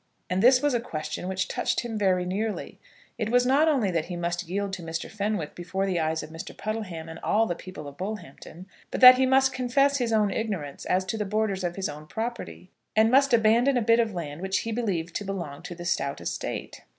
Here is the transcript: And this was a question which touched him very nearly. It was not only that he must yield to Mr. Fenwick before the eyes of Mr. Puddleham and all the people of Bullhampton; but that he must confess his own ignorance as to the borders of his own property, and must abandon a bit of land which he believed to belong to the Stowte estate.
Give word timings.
And 0.31 0.41
this 0.41 0.63
was 0.63 0.73
a 0.73 0.79
question 0.79 1.27
which 1.27 1.47
touched 1.47 1.81
him 1.81 1.95
very 1.95 2.25
nearly. 2.25 2.79
It 3.19 3.29
was 3.29 3.45
not 3.45 3.67
only 3.67 3.91
that 3.91 4.05
he 4.05 4.15
must 4.15 4.47
yield 4.47 4.73
to 4.73 4.81
Mr. 4.81 5.07
Fenwick 5.11 5.53
before 5.53 5.85
the 5.85 5.99
eyes 5.99 6.23
of 6.23 6.31
Mr. 6.31 6.57
Puddleham 6.57 7.07
and 7.07 7.19
all 7.19 7.45
the 7.45 7.53
people 7.53 7.87
of 7.87 7.97
Bullhampton; 7.97 8.65
but 8.89 8.99
that 8.99 9.19
he 9.19 9.27
must 9.27 9.53
confess 9.53 9.97
his 9.99 10.11
own 10.11 10.31
ignorance 10.31 10.85
as 10.87 11.05
to 11.05 11.19
the 11.19 11.23
borders 11.23 11.63
of 11.63 11.75
his 11.75 11.87
own 11.87 12.07
property, 12.07 12.71
and 12.95 13.11
must 13.11 13.31
abandon 13.31 13.77
a 13.77 13.81
bit 13.83 13.99
of 13.99 14.11
land 14.11 14.41
which 14.41 14.61
he 14.61 14.71
believed 14.71 15.13
to 15.17 15.23
belong 15.23 15.61
to 15.61 15.75
the 15.75 15.85
Stowte 15.85 16.21
estate. 16.21 16.81